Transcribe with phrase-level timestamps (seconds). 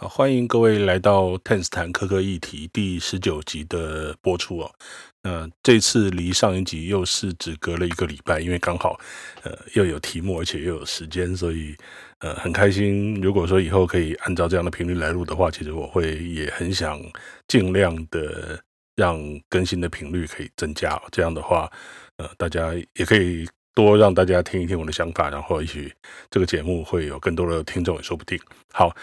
[0.00, 4.74] 好，欢迎各位来到泰斯坦科科议题第十九集的播出哦。
[5.22, 8.98] 那这次离上一集又是只隔了一个礼拜，因为刚好
[9.42, 11.76] 呃又有题目，而且又有时间，所以
[12.20, 13.20] 呃很开心。
[13.20, 16.98] 如果说以后可以按照这样的频率来录的话，其实我会也很想
[17.46, 18.58] 尽量的
[18.96, 19.20] 让
[19.50, 20.98] 更新的频率可以增加。
[21.12, 21.70] 这样的话，
[22.16, 23.46] 呃大家也可以。
[23.74, 25.92] 多让大家听一听我的想法，然后也许
[26.30, 28.38] 这个节目会有更多的听众也说不定。
[28.72, 28.94] 好，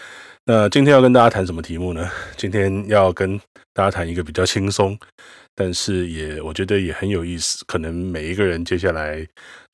[0.44, 2.10] 那 今天要跟大家谈什么题目呢？
[2.36, 3.38] 今天要跟
[3.72, 4.98] 大家谈一个比较轻松，
[5.54, 9.26] 但是也我觉得也很有意思，可能每一个人接下来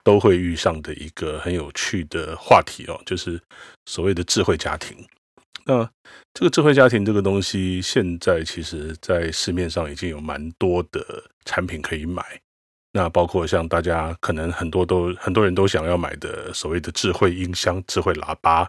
[0.02, 3.40] 都会遇上的一个很有趣的话题哦，就是
[3.86, 4.96] 所谓的智慧家庭。
[5.66, 5.88] 那
[6.34, 12.22] 这个智慧家庭这个东西，现在其实在市面上已经有蛮多的产品可以买。
[12.96, 18.64] 那包括像大家可能很多都很多人都想要买的所谓的智慧音箱、智慧喇叭，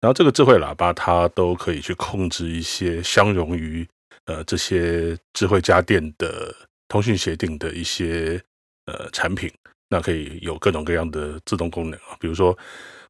[0.00, 3.86] 然后这个智慧喇叭它都可以去控制一些相容于
[4.24, 6.54] 呃这些智慧家电的
[6.88, 8.40] 通讯协定的一些
[8.86, 9.52] 呃产品，
[9.90, 12.56] 那可以有各种各样的自动功能啊，比如说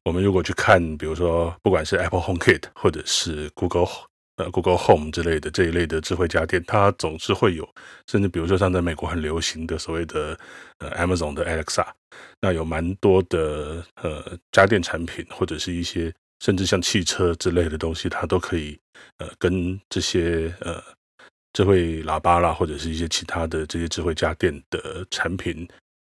[0.03, 3.87] 我们如果去看，比如说不管是 Apple HomeKit 或者是 Google。
[4.37, 7.67] 呃，Google Home 之类的这一类的智慧家电，它总是会有，
[8.07, 10.35] 甚至比如说像在美国很流行的所谓的
[10.79, 11.85] 呃 Amazon 的 Alexa，
[12.41, 18.79] 那有蛮多的呃家电产品或者是一些甚至像汽车之类的东西，它都可以
[19.19, 20.81] 呃跟这些呃
[21.53, 25.67] 智慧喇叭啦，或者是一些其他的这些智慧家电的产品，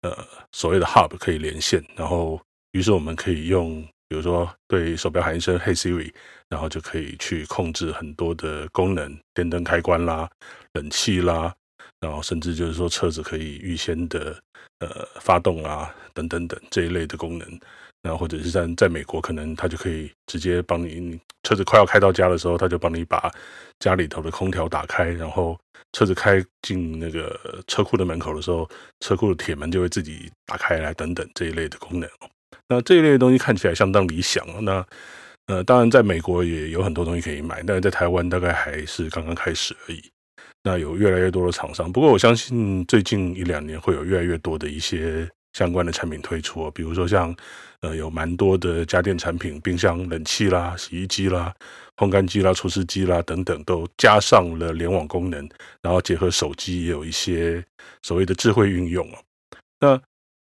[0.01, 3.87] 呃所谓的 Hub 可以连线，然后于是我们可以用。
[4.09, 6.13] 比如说，对手表喊一声 “Hey Siri”，
[6.49, 10.29] 然后就可以去控制很多的功能，电灯开关啦、
[10.73, 11.53] 冷气啦，
[11.99, 14.37] 然后甚至就是说车子可以预先的
[14.79, 17.59] 呃发动啊，等等等这一类的功能。
[18.03, 23.29] 然后或者是在在美国，可能它就可以直接帮你，你车子快要开到家的时候，它就帮你把
[23.79, 25.59] 家里头的空调打开，然后
[25.91, 28.69] 车子开进那个车库的门口的时候，
[29.01, 32.09] 车库的铁门就会自己打开来，等等这一类的功能。
[32.69, 34.45] 那这一类的东西看起来相当理想。
[34.63, 34.85] 那
[35.47, 40.01] 呃，当然在美国也有很多东西可以买，但是在台湾大概还是刚刚开始而已。
[40.63, 47.33] 那有越来越多的厂商，不过我相信最近一两年会有越来越多的一些相关的产品推出，比如说像
[47.79, 51.53] 呃有蛮多的家电产品，冰箱、冷气啦、洗衣机啦、
[51.95, 55.47] 烘干机啦、除湿机啦等等，都加上了联网功能，
[55.81, 57.63] 然后结合手机，也有一些
[58.01, 59.07] 所谓的智慧运用。
[59.79, 59.97] 那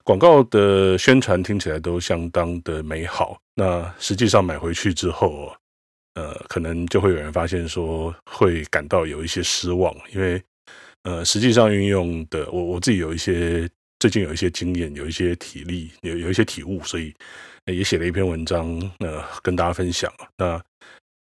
[0.04, 5.54] 广告的宣传听起来都相当的美好，那实际上买回去之后，
[6.16, 10.42] 呃，可能就会有人发现说会感到有一些失望，因为
[11.04, 13.70] 呃，实际上运用的我我自己有一些
[14.00, 17.14] 最近有一些经验，有一些体力，有有一些体悟，所以
[17.66, 18.68] 也写了一篇文章，
[19.00, 20.60] 呃，跟大家分享，那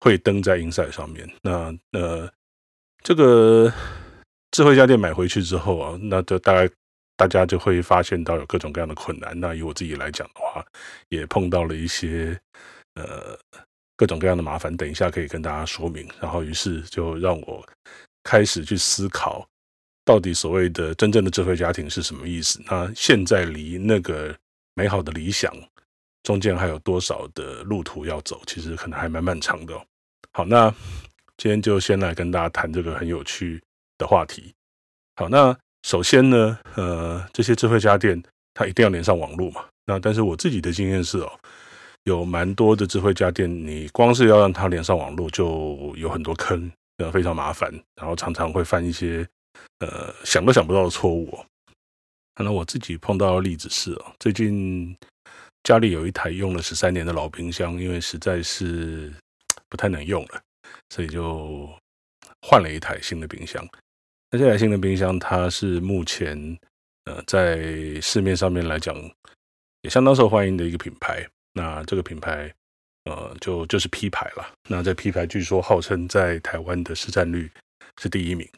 [0.00, 1.28] 会登在 Inside 上面。
[1.42, 2.30] 那呃，
[3.02, 3.70] 这个
[4.50, 6.72] 智慧家电买回去之后啊，那就大概。
[7.20, 9.38] 大家就会发现到有各种各样的困难。
[9.38, 10.64] 那以我自己来讲的话，
[11.10, 12.34] 也碰到了一些
[12.94, 13.38] 呃
[13.94, 14.75] 各种各样的麻烦。
[14.75, 16.09] 等一下可以跟大家说明。
[16.19, 17.62] 然后于是就让我
[18.25, 19.47] 开始去思考，
[20.03, 22.59] 到底所谓的真正的智慧家庭是什么意思？
[22.64, 24.34] 那现在离那个
[24.72, 25.53] 美好的理想
[26.22, 28.41] 中间还有多少的路途要走？
[28.47, 29.84] 其实可能还蛮漫长的哦。
[30.32, 30.75] 好，那
[31.36, 33.62] 今天就先来跟大家谈这个很有趣
[33.98, 34.54] 的话题。
[35.16, 35.54] 好，那。
[35.82, 38.22] 首先呢，呃，这些智慧家电
[38.54, 39.64] 它一定要连上网络嘛。
[39.86, 41.32] 那但是我自己的经验是哦，
[42.04, 49.26] 有蛮多的智慧家电，你光是要让它连上网络，就有很多坑，呃，非常麻烦，然后常常会犯一些
[49.80, 51.44] 呃想都想不到的错误哦。
[52.34, 54.97] 可能我自己碰到的例子是哦，最近
[55.64, 59.12] 家里有一台用了十三年的老冰箱，因为实在是
[59.68, 60.41] 不太能用了，
[60.91, 61.68] 所以就
[62.42, 63.66] 换了一台新的冰箱。
[64.30, 66.58] 那这台新的冰箱，它是目前
[67.04, 68.96] 呃在市面上面来讲
[69.82, 71.26] 也相当受欢迎的一个品牌。
[71.52, 72.52] 那这个品牌
[73.06, 74.54] 呃就就是 P 牌了。
[74.68, 77.50] 那这 P 牌据说号称在台湾的市占率
[78.00, 78.48] 是第一名，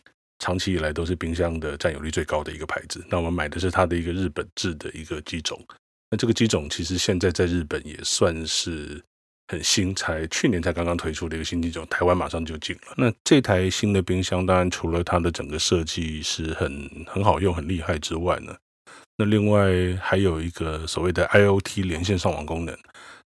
[0.40, 3.02] 长期以来都是冰箱的占有率最高的一个牌子。
[3.08, 5.58] 那我们买的是它的一个日本制的一个机种。
[6.10, 9.02] 那这个机种其实现在在日本也算是。
[9.52, 12.94] 很新，才去年才刚刚推出的一个新机种，台湾马上就进了。
[12.96, 18.56] 那这台新的冰箱，当然除了它的整个设计是很很好用、很厉害之外呢，
[19.18, 19.70] 那另外
[20.00, 22.74] 还有一个所谓的 IoT 连线上网功能。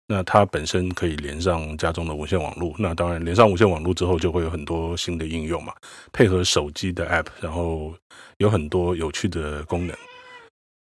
[0.08, 2.74] 那它本身可以连上家中的无线网络。
[2.76, 5.72] 那当然连上无线网络之后，就会有很多新的应用嘛，
[6.12, 7.94] 配合手机的 App，然后
[8.38, 9.96] 有很多有趣的功能。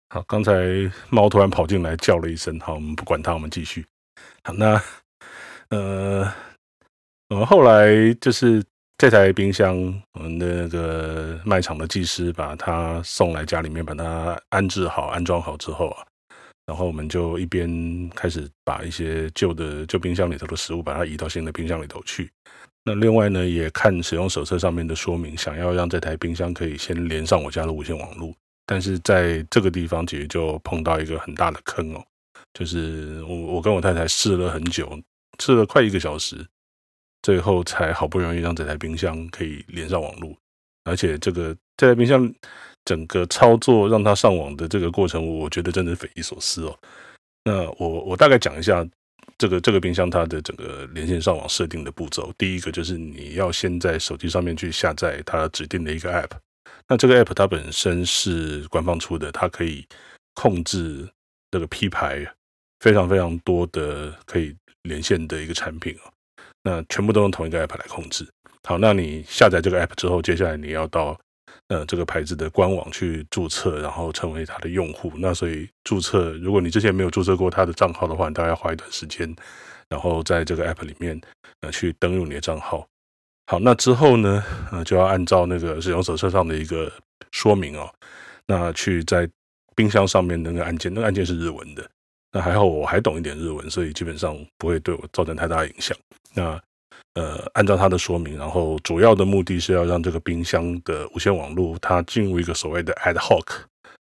[0.10, 0.54] 好，刚才
[1.10, 3.86] 猫突然跑进来叫了一声，好，我们不管它，我们继续。
[4.44, 4.82] 好，那。
[5.74, 6.32] 呃，
[7.30, 8.64] 嗯，后来就是
[8.96, 9.76] 这台冰箱，
[10.14, 16.06] 我们的那个卖场的技师把它送来家里面，把它安置好、安装好之后啊，
[16.68, 22.30] 然后我们就一边开始把一些旧的旧冰箱里头的食物，把它移到新的冰箱里头去。
[22.84, 28.32] 那另外呢，也看使用手册上面的说明，想要让这台冰箱可以先连上我家的无线网络，
[28.68, 32.04] 但是在这个地方其实就碰到一个很大的坑哦，
[32.54, 34.88] 就是我我跟我太太试了很久，
[35.44, 36.46] 试了快一个小时，
[37.22, 40.34] 最后才好不容易让这台冰箱可以连上网络，
[40.86, 42.34] 而且这个这台冰箱
[42.86, 46.80] 整个操作让它上网的这个过程，我觉得真的匪夷所思哦。
[47.44, 48.88] 那我我大概讲一下。
[49.38, 56.32] 这个这个冰箱它的整个连线上网设定的步骤，第一个就是你要先在手机上面去下载它指定的一个 App。
[56.88, 59.88] 那这个 App 它本身是官方出的，它可以
[60.36, 61.10] 控制
[61.52, 62.26] 这个 P 牌
[62.82, 66.12] 非常非常多的可以连线的一个产品哦。
[66.64, 68.28] 那全部都用同一个 App 来控制。
[68.64, 71.20] 好，那你下载这个 App 之后，接下来你要到。
[71.70, 75.12] 呃，这个牌子的官网去注册，然后成为它的用户。
[75.16, 79.34] 那所以注册，如果你之前没有注册过它的账号的话，你大概要花一段时间，
[79.88, 81.20] 然后在这个 app 里面
[81.62, 82.86] 呃去登录你的账号。
[83.48, 86.92] 好，那之后呢，呃，就要按照那个使用手册上的一个
[87.32, 87.90] 说明哦，
[88.46, 89.28] 那去在
[89.74, 91.90] 冰箱上面那个按键，那个按键是日文的。
[92.34, 95.98] 那还好我还懂一点日文，所以基本上不会对我造成太大影响。
[96.34, 96.62] 那。
[97.16, 103.46] 呃，按照它的说明，然后主要的目的是要让这个冰箱的无线网络它进入一个所谓的 ad hoc，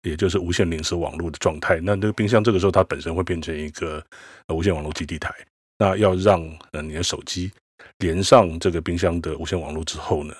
[0.02, 1.80] 也就是无线临时网络的状态。
[1.82, 4.04] 那这个冰箱这个时候它本身会变成一个
[4.48, 5.34] 无线网络基地台。
[5.78, 7.50] 那要让呃你的手机
[7.98, 10.34] 连上这个冰箱的无线网络之后呢，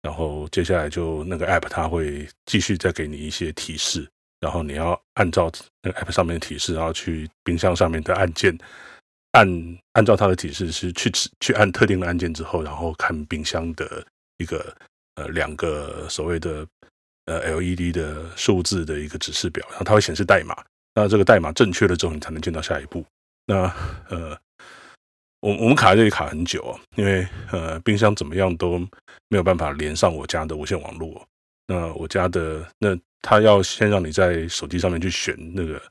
[0.00, 4.08] 然后接下来就那个 app 它会继续再给你一些提示，
[4.40, 5.50] 然后你要按照
[5.82, 8.56] 那个 app 上面的提示，然后去冰箱上面的按键。
[9.32, 9.46] 按
[9.92, 11.10] 按照它的提示是去
[11.40, 14.02] 去按特定的按键之后，然后看冰箱的
[14.38, 14.74] 一个
[15.16, 16.66] 呃两个所谓的
[17.26, 20.56] 呃 LED 的数字的一个指示表，然后它会显示代码。
[20.94, 23.04] 那这个代码正确了之后，你才能进到下一步。
[23.44, 23.70] 那
[24.08, 24.38] 呃，
[25.40, 28.78] 我我们卡在这里卡很久啊，因为呃冰箱怎么样都
[29.28, 31.22] 没有办法连上我家的无线网络。
[31.66, 32.96] 那我家的那
[33.26, 35.82] 他要先让你在手机上面去选那个。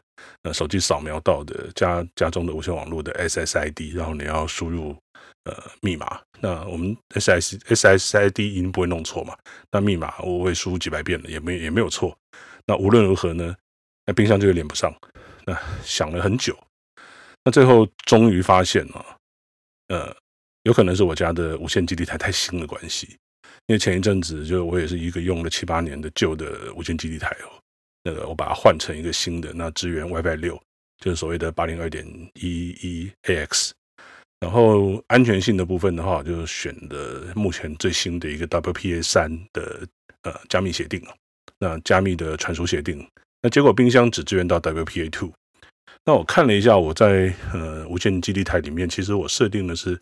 [0.43, 4.95] 呃，手机扫描到的家家中的无线网络的 SSID，然后你要输入
[5.43, 6.21] 呃密码。
[6.39, 9.35] 那我们 SS SSID 一定不会弄错嘛？
[9.71, 12.15] 那密码我会输入几百遍了，也没也没有错。
[12.67, 13.55] 那无论如何呢，
[14.05, 14.93] 那冰箱就连不上。
[15.45, 16.55] 那想了很久，
[17.43, 19.17] 那最后终于发现了，
[19.87, 20.15] 呃，
[20.63, 23.17] 有可能是我家的无线基地台太新的关系。
[23.67, 27.49] 因为前一阵子就我也是一个用了七八年的旧的无线基地台哦。
[28.03, 30.61] 那个我把它换成一个新的，那支援 WiFi 六，
[31.03, 33.71] 就是所谓的八零二点一一 AX。
[34.39, 39.87] 然后安全性的部分的话，我就选的目前最新的一个 WPA 三的
[40.21, 41.01] 呃加密协定。
[41.57, 43.07] 那加密的传输协定，
[43.41, 45.31] 那结果冰箱只支援到 WPA two。
[46.03, 49.99] 那我看了一下，我在呃无线基地台里面，其实我设定的是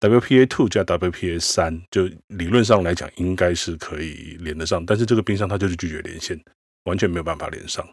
[0.00, 6.40] WPA two 加 WPA 三，就理论上来讲应该是可以连得上，但是这个冰箱它就是拒绝连线。
[6.84, 7.84] 完全没有办法连上。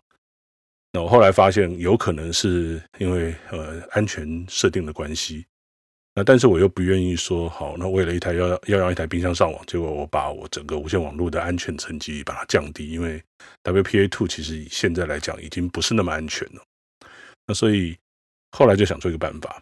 [0.92, 5.44] 那我后来发现，有可能是因为呃安全设定的关系。
[6.14, 13.20] 那但是我又不愿意说好，那为了一台要要让一台冰箱上网，结果我把我整个无线网络的安全层级把它降低，因为
[13.64, 16.62] WPA2 其实现在来讲已经不是那么安全了。
[17.48, 17.98] 那所以
[18.52, 19.60] 后来就想出一个办法，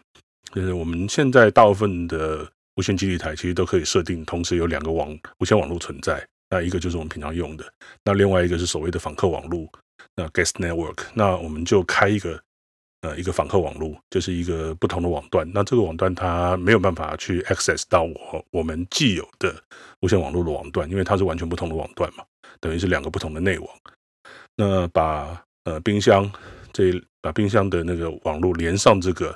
[0.54, 6.24] 就是我们现在大部分的无线基地台其实都可以设定，同时有两个网无线网络存在。
[6.50, 7.64] 那一个就是我们平常用的，
[8.04, 9.66] 那另外一个是所谓的访客网络，
[10.14, 12.38] 那 guest network，那我们就开一个
[13.00, 15.50] 呃一个访客网络，就是一个不同的网段。
[15.54, 19.54] 那这个网段它没有办法去 access 到我我们既有的
[20.00, 22.22] 无线网络的网段，因为它是完全不同的网段嘛，
[22.60, 23.68] 等于是两个不同的内网。
[24.56, 26.30] 那把呃冰箱
[26.70, 26.92] 这
[27.22, 29.34] 把冰箱的那个网络连上这个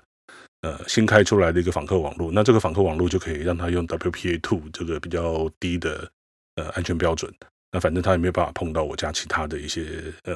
[0.66, 6.10] 呃新开出来的一个访客网络，那这个访客网络就可以让他用 WPA2 这个比较低的。
[6.58, 7.30] 呃，安全标准，
[7.70, 10.34] 那反正他也没有办法碰到我家其他的一些呃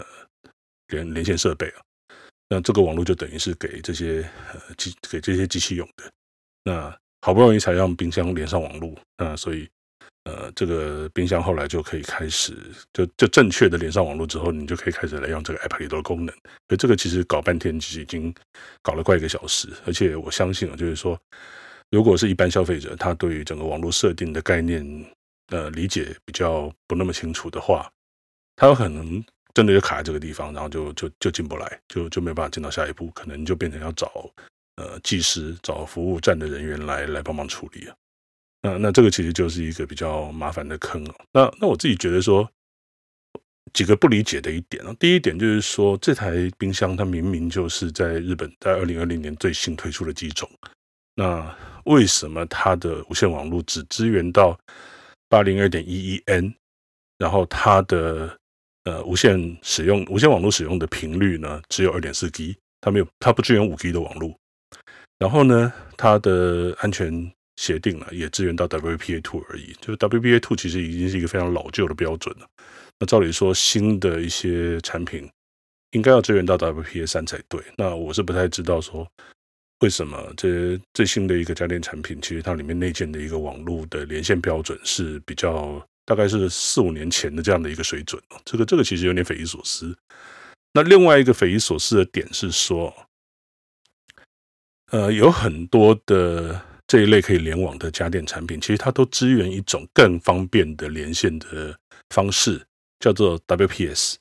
[0.88, 1.80] 连连线设备啊。
[2.50, 6.04] 那这个网络就等于是给这些呃机给这些机器用的。
[6.62, 9.66] 那好不容易才让冰箱连上网络，那所以
[10.24, 12.56] 呃这个冰箱后来就可以开始
[12.92, 16.34] 就就正确的连上网络之后，你就可以开始来用这个 App 里头的功能。
[16.68, 18.34] 所以这个其实搞半天，其实已经
[18.82, 19.68] 搞了快一个小时。
[19.86, 21.18] 而且我相信啊，就是说，
[21.90, 24.84] 如果是一般消费者，他对于整个网络设定的概念。
[25.52, 27.90] 呃，理解比较不那么清楚的话，
[28.54, 29.20] 他有可能
[29.52, 34.30] 真的就卡在这个地方，然后就就就进不来，就就没有办法进到下一步，可能就变成要找
[34.76, 37.96] 呃技师、找服务站的人员来来帮忙处理啊。
[38.62, 41.14] 那那这个其实就是一个比较麻烦的坑哦。
[41.32, 42.46] 那那我自己觉得说
[43.72, 50.46] 几个不理解的一点啊，第一点就是说这台冰箱它明明就是在日本在二零二零年最新推出的机种，
[51.14, 54.58] 那为什么它的无线网络只支援到
[55.28, 56.52] 八零二点一一 N，
[57.16, 58.36] 然后它的
[58.84, 64.36] 呃无线使用无线网络使用的频率呢只有二点四 G，它没有它不支援五 G 的网络，
[65.18, 67.32] 然后呢它的安全。
[67.60, 69.76] 协定了，也支援到 WPA two 而已。
[69.82, 72.48] 就是 WPA two 其实已经是一个非常老旧的标准了。
[72.98, 75.30] 那照理说，新的一些产品
[75.90, 77.60] 应该要支援到 WPA 三才对。
[77.76, 79.06] 那我是不太知道说
[79.80, 88.22] 为什么这最新的一个家电产品，其实它里面内建的一个网络的连线标准是比较大概是四五年前的这样的一个水准。
[88.46, 89.94] 这个这个其实有点匪夷所思。
[90.72, 92.94] 那另外一个匪夷所思的点是说，
[94.92, 96.69] 呃，有很多的。
[96.90, 101.72] 这一类可以联网的家电产品，其实它都支援一种更方便的连线的
[102.12, 102.60] 方式，
[102.98, 104.16] 叫做 WPS。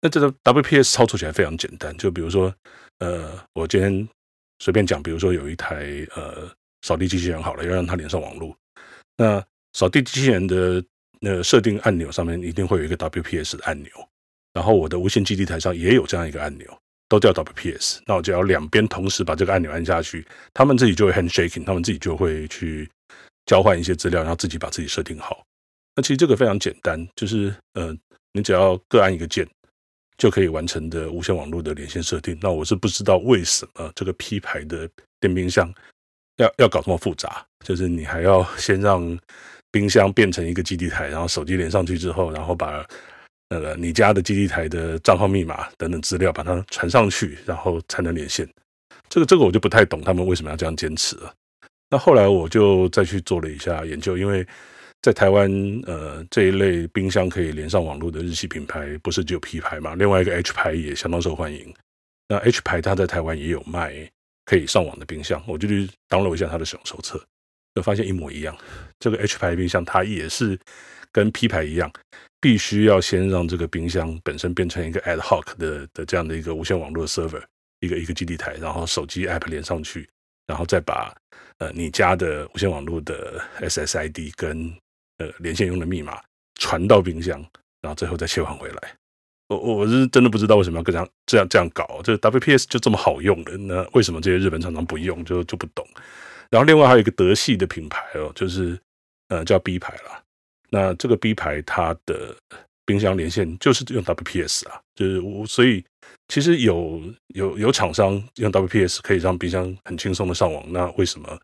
[0.00, 2.54] 那这个 WPS 操作起来非常简单，就比如说，
[3.00, 4.08] 呃，我今天
[4.60, 6.48] 随便讲，比如说有一台呃
[6.82, 8.56] 扫地机器人好了，要让它连上网络，
[9.16, 10.80] 那扫地机器人的
[11.18, 13.90] 那设定按钮上面一定会有一个 WPS 的按钮，
[14.52, 16.78] 然后我的无线基地台上也有这样一个按钮。
[17.12, 22.88] 都叫 WPS，那我就要两边同时把这个按钮按下去，他们自己就会 handshaking，他们自己就会去
[23.44, 25.44] 交换一些资料，然后自己把自己设定好。
[25.94, 27.94] 那其实这个非常简单，就是呃，
[28.32, 29.46] 你只要各按一个键
[30.16, 32.38] 就可以完成的无线网络的连线设定。
[32.40, 34.88] 那我是不知道为什么这个 P 牌的
[35.20, 35.70] 电冰箱
[36.38, 39.18] 要要搞这么复杂，就是你还要先让
[39.70, 42.82] 冰箱变成一个基地台，然后手机连上去之后，然后把。
[43.52, 48.48] 那个你家的基地台的账号密码等等资料，把它传上去，然后才能连线。
[49.10, 51.30] 这个这个我就不太懂，他们为什么要这样坚持了。
[51.90, 54.46] 那后来我就再去做了一下研究，因为
[55.02, 55.50] 在台湾，
[55.84, 59.94] 呃，这一类冰箱可以连上网络的日系品牌，不是只有 P 牌嘛？
[59.96, 61.74] 另外一个 H 牌也相当受欢迎。
[62.28, 64.10] 那 H 牌它在台湾也有卖
[64.46, 67.22] 可以上网的冰箱，我就去 download 一下它的使用手册，
[67.74, 68.56] 就发现一模一样。
[68.98, 70.58] 这个 H 牌冰箱它也是
[71.12, 71.92] 跟 P 牌一样。
[72.40, 77.40] 必须要先让这个冰箱本身变成一个 ad hoc 的的这样的一个无线网络 server，
[77.78, 80.08] 一个一个基地台，然后手机 app 连上去，
[80.48, 81.14] 然后再把
[81.58, 84.74] 呃你家的无线网络的 SSID 跟
[85.18, 86.20] 呃连线用的密码
[86.58, 87.38] 传到冰箱，
[87.80, 88.92] 然后最后再切换回来。
[89.46, 95.86] 我我是真的不知道为什么要这样这样这样搞，这 WPS 就这么好用的，那为什么这些日本厂商不用就就不懂。
[96.50, 98.76] 然后另外还有一个德系的品牌哦，就是
[99.28, 100.20] 呃叫 B 牌啦。
[100.74, 102.34] 那这个 B 牌它的
[102.86, 105.84] 冰箱连线就是用 WPS 啊，就是我所以
[106.28, 111.38] 其实有有有厂商用 WPS 可以让冰箱很轻松的上网，那为什么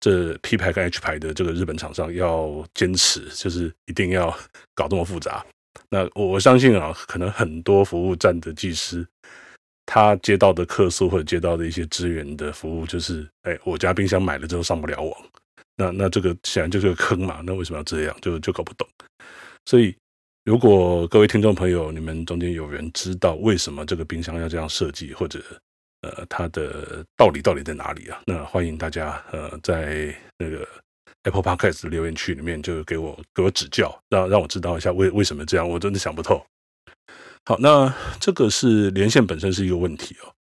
[0.00, 4.36] 这 P 牌跟 H 牌的这个日本厂商要坚持，就是一定要
[4.74, 5.44] 搞这么复杂？
[5.88, 9.06] 那我相信啊，可能很多服务站的技师，
[9.86, 15.12] 他接到的客诉或者接到的一些支援的服务，就是哎，我家冰箱买了之后上不了网。
[15.80, 18.16] 那那这个显然就是个坑嘛，那为什么要这样？
[18.20, 18.86] 就就搞不懂。
[19.64, 19.94] 所以，
[20.44, 25.40] 如果各位听众朋友，你们中间有人知道为什么这个冰箱要这样设计，或者
[26.02, 28.20] 呃它的道理到底在哪里啊？
[28.26, 30.66] 那欢迎大家呃在那个
[31.22, 36.44] Apple Podcast 留言区里面就给我给我指教，让让我知道一下为为什么这样，我真的想不透。
[37.44, 40.34] 好，那这个是连线本身是一个问题哦。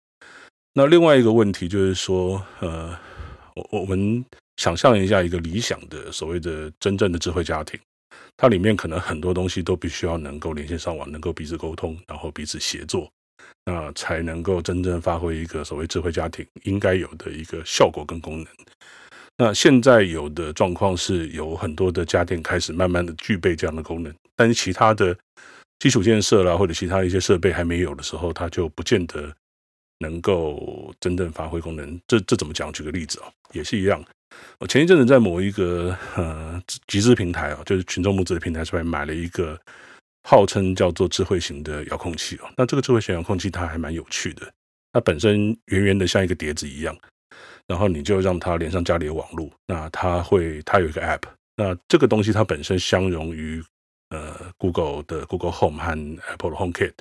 [0.74, 2.98] 那另外一个问题就是说，呃，
[3.54, 4.26] 我我们。
[4.58, 7.80] 想象一下一个理想的所谓的真正的智慧家庭，
[8.36, 13.10] 它里面可能很多东西都必须要能够连线上网，能够彼此沟通，然后彼此协作，
[13.66, 18.48] 那才能够真正发挥一个所谓智慧家庭应该有的一个效果跟功能。
[19.38, 25.16] 那现在有的状况是有很多的家电开始慢慢的具备这样的功能，但是其他的
[25.78, 29.32] 基础建设啦或者其他一些设备还没有的时候，它就不见得
[30.00, 32.00] 能够真正发挥功能。
[32.08, 32.72] 这这怎么讲？
[32.72, 34.04] 举个例子啊，也是一样。
[34.60, 39.60] 我前一阵子在某一个呃集资平台啊，就是群众募资的平台上面买了一个
[40.24, 42.50] 号称叫做智慧型的遥控器哦。
[42.56, 44.52] 那这个智慧型遥控器它还蛮有趣的，
[44.92, 46.96] 它本身圆圆的像一个碟子一样，
[47.66, 51.24] 然后你就让它连上家里的网络，那它会它有一个 App，
[51.56, 53.64] 那这个东西它本身相容于
[54.10, 55.92] 呃 Google 的 Google Home 和
[56.30, 56.94] Apple HomeKit，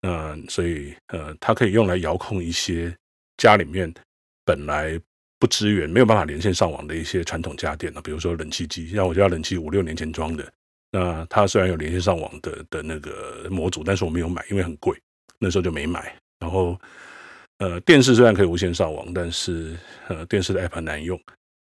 [0.00, 2.94] 那所以呃它可以用来遥控一些
[3.36, 3.92] 家里面
[4.44, 5.00] 本来。
[5.40, 10.44] 不支援，没有办法连线上网的一些传统家电呢，比如说冷气机，像我家冷气五六年前装的，
[10.90, 15.00] 那它虽然有连线上网的的那个模组，但是我没有买，因为很贵，
[15.38, 16.12] 那时候就没买。
[16.40, 16.76] 然后，
[17.58, 19.76] 呃，电视虽然可以无线上网，但是
[20.08, 21.16] 呃，电视的 app 很难用。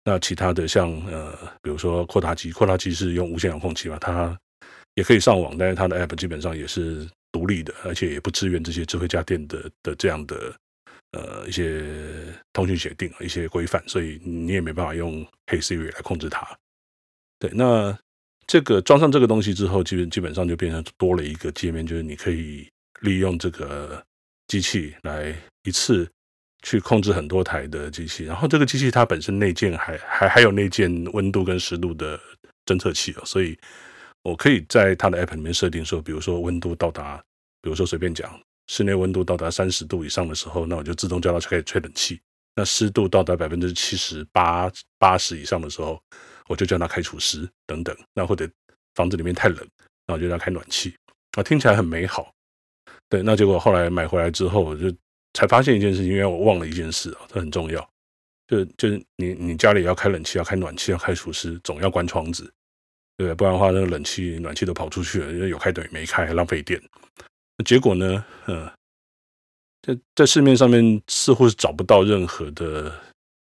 [0.03, 4.37] 那其他的像呃，比如说扩大机，扩大机是用无线遥控器嘛，它
[4.93, 7.09] 也可以上网，但是它的 App 基本上也是
[7.45, 10.55] 独立的，而且也不支援这些智慧家电的的这样的
[11.11, 11.83] 呃一些
[12.51, 16.47] 通讯协定一些规范，所以你也没办法用 Hey Siri 来控制它。
[17.37, 17.95] 对，那
[18.47, 22.67] 这个装上这个东西之后，基本基本上就变成多了一个界面，就是你可以
[23.01, 24.03] 利用这个
[24.47, 26.09] 机器来一次。
[26.63, 32.19] 去控制很多台的机器，然后这个机器它本身内建还还还有内建温度跟湿度的
[32.65, 33.55] 侦测器哦，所以
[34.23, 37.23] 我可以在它的 app 里面设定说，比如说温度到达，
[37.65, 42.15] 比如说随便讲，室内温度到达三十度以上的时候，那我就自动叫它开始吹冷气；
[42.55, 45.99] 那湿度到达百分之七十八八十以上的时候，
[46.47, 47.97] 我就叫它开除湿等等。
[48.13, 48.47] 那或者
[48.93, 49.67] 房子里面太冷，
[50.05, 50.95] 那我就叫它开暖气
[51.31, 52.31] 啊，听起来很美好。
[53.09, 54.95] 对，那结果后来买回来之后，我就。
[55.37, 57.85] 才发现一件事情，因为我忘了一件事啊，这很重要。
[58.47, 62.43] 就就是你你家里要开冷气，要开暖气，要开除湿，总要关窗子，
[63.17, 63.35] 对不对？
[63.35, 66.81] 不然的话，那个冷气、暖气都跑出去了，因为有开等于没开，浪费电。
[67.63, 68.25] 结果呢？
[68.47, 68.69] 嗯，
[69.81, 72.93] 在在市面上面似乎是找不到任何的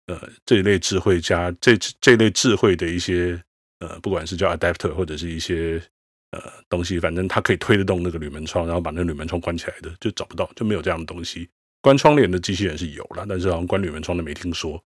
[0.07, 3.43] 呃这一类智慧家这这类智慧的一些
[3.81, 5.83] 呃，不管是叫 adapter 或者是一些
[6.31, 11.49] 呃东西，反正它可以推得动那个铝门窗，然后把那个铝门窗关起来的，就找不到，就没有这样的东西。
[11.81, 14.83] 关窗帘的机器人是有了，但是好像关铝门窗的没听说。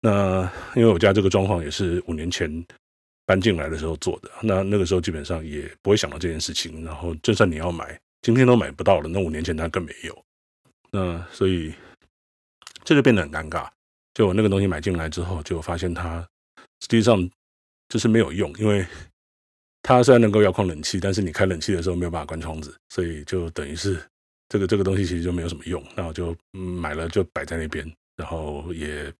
[0.00, 0.42] 那
[0.74, 2.64] 因为我家这个状况也是五年前
[3.24, 6.84] 搬进来的时候做的，那那个时候基本上也不会想到这件事情。
[6.84, 10.24] 然后就算你要买，今天都买不到了，那五年前它更没有。
[10.90, 11.74] 那所以
[12.84, 13.68] 这就变得很尴尬。
[14.14, 16.26] 就我那个东西买进来之后，就发现它
[16.80, 17.28] 实际上
[17.88, 18.86] 就是没有用，因为
[19.82, 24.02] 它虽然能够遥控冷气，但是你开冷气的时候没有办法关窗子，所以就等于是。
[24.48, 29.10] 这个这个东西其实就没有什么用，那我就买了就摆在那边，然后也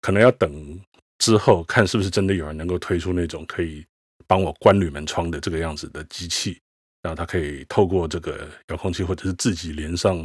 [0.00, 0.80] 可能要等
[1.18, 3.84] 之后看是不是真的有人能够推出那种可以
[4.26, 6.58] 帮我关铝门窗的这个样子的机器，
[7.04, 10.18] 然后它可以透过这个遥控器或者是自己连上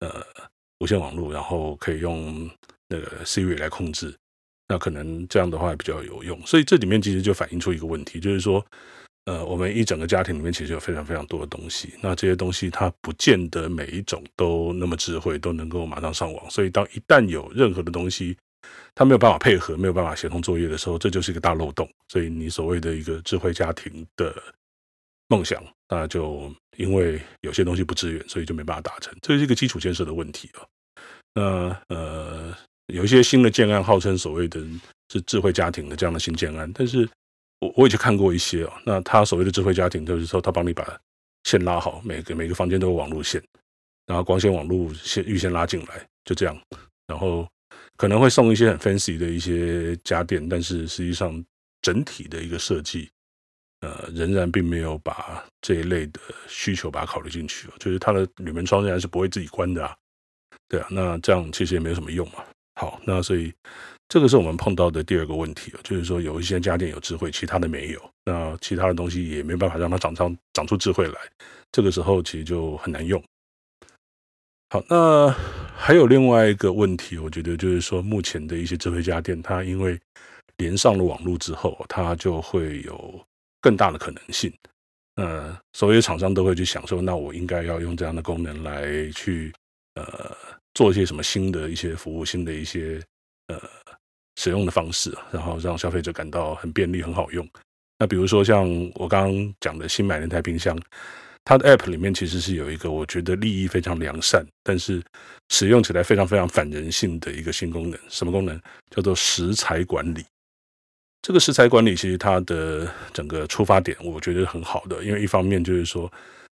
[0.00, 0.22] 呃
[0.80, 2.50] 无线网络，然后可以用
[2.88, 4.14] 那个 Siri 来控制，
[4.68, 6.38] 那可能这样的话比较有用。
[6.44, 8.62] 所以这里面其实就反映出一个问题，就是说。
[9.28, 16.48] 呃，我们一整个家庭里面其实有非常非常多的东西，那这些东西它不见得每一种都那么智慧，都能够马上上网。
[16.48, 18.36] 所以，当一旦有任何的东西
[18.94, 21.90] 它没有办法配合，没有办法协同作业的时候，这就是一个大漏洞。
[22.06, 24.32] 所以，你所谓的一个智慧家庭的
[25.26, 29.16] 梦想，那就因为有些东西不支援，所以就没办法达成。
[29.22, 30.66] 这是一个基础建设的问题啊。
[31.34, 34.60] 那呃，有一些新的建案号称所谓的
[35.12, 37.08] 是智慧家庭的这样的新建案，但是。
[37.58, 40.86] 我我以前看过一些哦，那他所谓的智慧家庭，就是说他帮你把
[41.44, 43.42] 线拉好，每个每个房间都有网路线，
[44.04, 46.54] 然后光纤网路先预先拉进来，就这样，
[47.06, 47.48] 然后
[47.96, 51.42] 可能会送一些很 fancy 的一些家电，但是实际上
[51.80, 53.08] 整体的一个设计，
[53.80, 59.94] 呃，仍然并没有把这一类的需求把它考虑进去，就是它的铝门窗仍然是不会自己关的啊，
[60.68, 62.44] 对啊，那这样其实也没有什么用嘛。
[62.74, 63.52] 好，那所以。
[64.08, 71.14] 这个是我们碰到的第二个问题，就是说有一些家电有智慧，其他的没有，那其他的东西也没办法让它长长长出智慧来，
[71.72, 73.20] 这个时候其实就很难用。
[74.70, 75.28] 好，那
[75.76, 80.00] 还有另外一个问题，我觉得就是说，目前的一些智慧家电，它因为
[80.58, 83.20] 连上了网络之后，它就会有
[83.66, 84.52] 更大的可能性。
[85.16, 89.52] 呃，所有厂商都会去想说，那我应该要用这样的功能来去
[89.94, 90.36] 呃
[90.74, 93.02] 做一些什么新的一些服务，新的一些
[93.48, 93.60] 呃。
[94.38, 97.48] 使用的方式，然后让消费者感到很便利、很好用。
[97.98, 100.78] 那比如说像我刚刚讲的新买那台冰箱，
[101.42, 105.02] 它的 App 里面其实是有一个我觉得利益非常良善，但是
[105.48, 107.98] 使用起来非常非常反人性的一个新功能。
[108.10, 108.60] 什么功能？
[108.90, 110.22] 叫做食材管理。
[111.26, 116.08] 这个食材管理其实它的整个出发点，我觉得很好的，因为一方面就是说，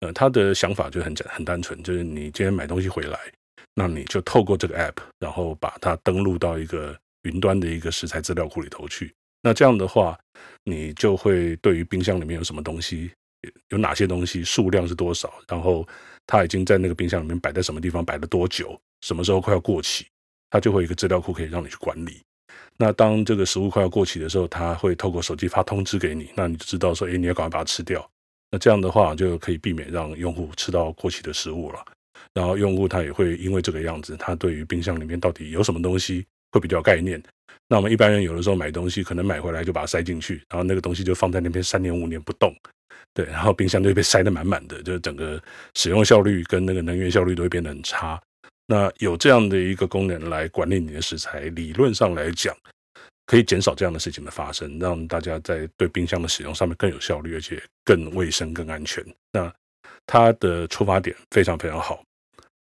[0.00, 3.16] 呃，他的想法就很简很单纯，就是你今天买东西回来，
[3.76, 6.96] 那你就透过这个 App，然后把它登录到一个。
[7.22, 10.16] 云端的一个食材资料库里头去，那这样的话，
[10.62, 13.10] 你就会对于冰箱里面有什么东西，
[13.70, 15.84] 有哪些东西，数量是多少，然后
[16.24, 20.06] 它已经在那个冰箱里面摆在什么地方，摆了多久，什么时候快要过期，
[20.50, 22.20] 它就会有一个资料库可以让你去管理。
[22.78, 28.08] 那当这个食物快要过期的时候，它会透过手机发通知给你，那你就知道说，哎，你要赶快把它吃掉。
[28.50, 31.84] 那这样的话就可以避免让用户吃到过期的食物了。
[32.34, 36.24] 然后用户他也会因为这个样子，他对于冰箱里面到底有什么东西。
[36.52, 37.20] 会比较概念，
[37.68, 42.54] 那我们一般人有的时候买东西，可能买回来就把它塞进去，然后那个东西就放在那边三年五年不动，
[43.12, 45.42] 对，然后冰箱就被塞得满满的，就是整个
[45.74, 48.18] 使用效率跟那个能源效率都会变得很差。
[48.66, 52.54] 那有这样的一个功能来管理你的食材，理论上来讲，
[53.26, 59.04] 可以减少这样的事情的发生，让大家在对冰箱的使用上面更有效率，而且更卫生、更安全。
[59.32, 59.52] 那
[60.06, 62.02] 它的出发点非常非常好，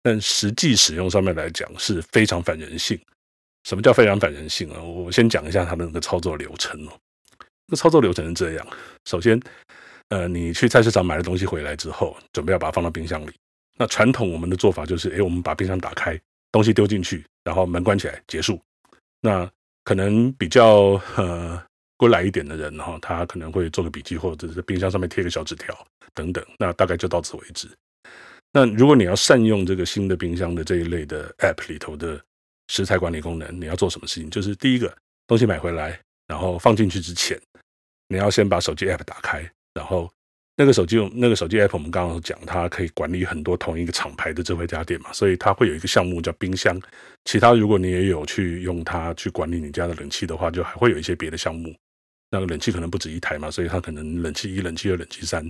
[0.02, 3.00] 但实际使用上面来讲是非常反人性。
[3.64, 4.82] 什么叫非常反人性啊？
[4.82, 6.92] 我先讲一下它的那个操作流程哦。
[7.66, 8.66] 那操作流程是这样：
[9.06, 9.40] 首先，
[10.10, 13.32] 呃，你去菜市场买了东西回来之后，准备要把它放到冰箱里。
[13.76, 16.18] 那传统我们的做法就是，哎，我们把冰箱打开，
[16.52, 18.60] 东西丢进去，然后门关起来，结束。
[19.20, 19.50] 那
[19.82, 21.60] 可能比较呃
[21.96, 25.76] 过来一点的人哈，他可能会做个笔记，或者是冰箱上面贴个小纸条
[26.14, 26.44] 等等。
[26.56, 27.68] 那大概就到此为止。
[28.52, 32.22] 那如果你要善用这个新的冰箱的这一类的 App 里头的
[32.68, 34.30] 食材管理功能，你要做什么事情？
[34.30, 37.36] 就是第一个东西买回来，然后放进去之前，
[38.06, 40.08] 你要先把手机 App 打开，然后。
[40.56, 46.80] 那个手机用那个手机 app，我们刚刚讲，它可以管理很多同一个厂牌的智慧家电嘛，所以它会有一个项目叫冰箱。
[47.24, 51.74] 其他如果你也有去用它去管理你家的冷气的话，就还会有一些别的项目。
[52.30, 55.44] 那个冷气可能不止一台嘛，所以它可能冷气一、冷气二、冷气三。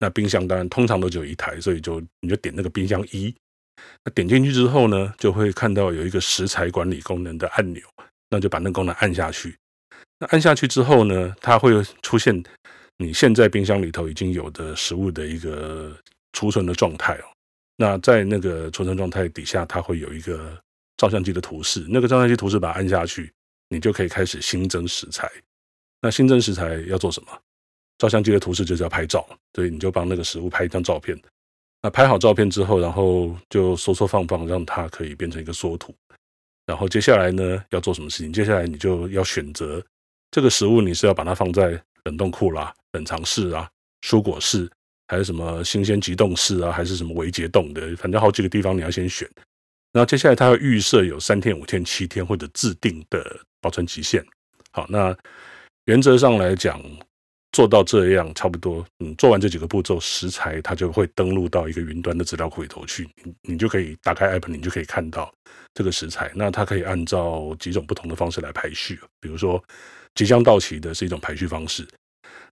[0.00, 3.32] 那冰箱当然通常都只有一台，所以就你就点那个冰箱一。
[4.04, 7.82] 那点进去之后呢，就会看到有一个食材管理功能的按钮，
[8.30, 9.56] 那就把那个功能按下去。
[10.18, 11.70] 那按下去之后呢，它会
[12.02, 12.42] 出现。
[13.00, 15.96] 你现在冰箱里头已经有的食物的一个
[16.34, 17.24] 储存的状态哦，
[17.76, 20.54] 那在那个储存状态底下，它会有一个
[20.98, 23.32] 照相机的图示，那个照相机图示把它按下去，
[23.70, 25.26] 你就可以开始新增食材。
[26.02, 27.28] 那新增食材要做什么？
[27.96, 31.18] 照相机的图示就是要拍照，所以你就帮那个食物拍一张照片。
[31.80, 35.94] 那拍好照片之后，然后就缩缩放放，让它可以变成一个缩图。
[36.66, 38.30] 然后接下来呢，要做什么事情？
[38.30, 39.82] 接下来你就要选择
[40.30, 42.74] 这个食物，你是要把它放在冷冻库啦。
[42.92, 43.68] 冷藏室啊，
[44.02, 44.70] 蔬果室，
[45.08, 49.28] 还是什么新鲜急冻室啊，还是什么微解冻的，反正好几个地方你要先选。
[49.92, 54.24] 然后接下来它要预设有三天、五天、七天或者自定的保存期限。
[54.70, 55.16] 好，那
[55.86, 56.80] 原则上来讲，
[57.50, 65.32] 做到这样差不多，嗯，做完这几个步骤，食材它就会登录到一个云端的资料库里头去，你你就可以打开 App，你就可以看到
[65.74, 66.30] 这个食材。
[66.36, 69.60] 那它可以按照几种不同的方式来排序，比如说
[70.14, 71.84] 即将到期的是一种排序方式。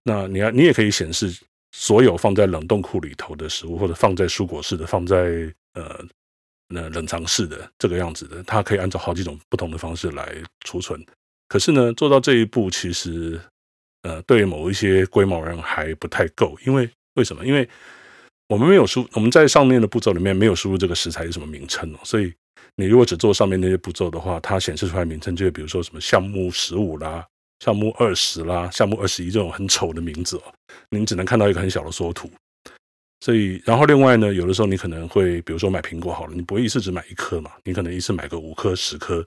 [0.09, 1.31] 那你要，你也可以显示
[1.71, 6.03] 所有放在冷冻库里头的食物，或者放在蔬果室的，放在呃
[6.67, 10.99] 那冷藏室的这个样子的，它可以按照好几种不同的方式来储存。
[11.47, 13.39] 可是呢，做到这一步，其实
[14.01, 17.45] 呃，对某一些规模人还不太够，因为为什么？
[17.45, 17.69] 因为
[18.47, 22.33] 我们没有输，我们在上面的步骤里面没有输入这个食材是什么名称哦，所以
[22.77, 27.23] 你如果只做上面那些步骤的话，它显示出来名称就比如说什么项目十五啦。
[27.59, 30.53] 项目二十啦，项目二十一这种很丑的名字哦，
[30.89, 32.29] 你只能看到一个很小的缩图。
[33.21, 39.25] 所以，然后另外呢，有的时候你可能会，比如说买苹果好了，你不会一次只买一颗嘛，你可能一次买个五颗、十颗。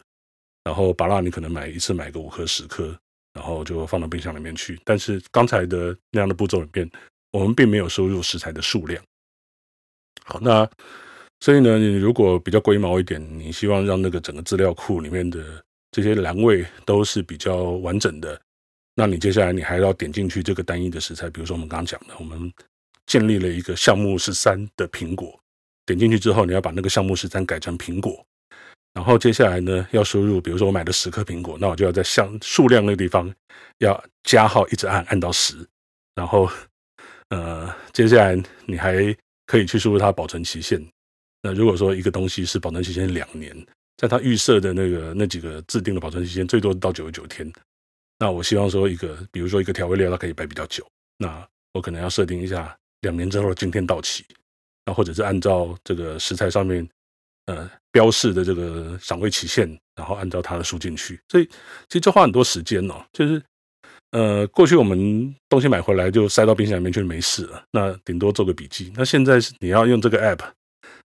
[0.64, 2.96] 然后芭乐你可能买一次买个五颗、十颗，
[3.34, 4.80] 然后就放到冰箱里面去。
[4.82, 6.90] 但是刚才的那样的步骤里面，
[7.32, 9.02] 我们并没有输入食材的数量。
[10.24, 10.66] 好，那
[11.40, 15.62] 所以呢，你如果比较龟毛一点，你希望让那个整个资料库里面的。
[15.92, 18.40] 这些栏位都是比较完整的，
[18.94, 22.50] 那你接下来你还要点进去这个单一的食材，比如说我们刚刚讲的，我们
[23.05, 25.38] 建立了一个项目十三的苹果，
[25.85, 28.24] 点进去之后，你要把那个项目十三改成苹果，
[28.94, 33.31] 然后接下来呢要输入，比如说我买了十颗苹果，那我就要在项数量那个地方
[33.78, 35.55] 要加号，一直按按到十，
[36.14, 36.48] 然后
[37.28, 39.14] 呃，接下来你还
[39.46, 40.83] 可以去输入它保存期限，
[41.42, 43.55] 那如果说一个东西是保存期限两年。
[44.02, 47.50] 在它预设的那个那几个自定的保存期间，最多到九十九天。
[48.18, 50.84] 那我希望说一个，比如说一个调味料，它可以摆比较久。
[51.18, 54.24] 那我可能要设定一下两年之后今天到期，
[54.84, 56.86] 那或者是按照这个食材上面
[57.46, 61.20] 呃标示的这个赏味期限，然后按照它的输进去。
[61.28, 61.46] 所以
[61.86, 63.06] 其实就花很多时间哦。
[63.12, 63.40] 就是
[64.10, 68.92] 呃过去我们东西买回来就塞到冰箱里面就没事了，那顶多做个笔记。
[68.96, 70.44] 那现在是你要用这个 app。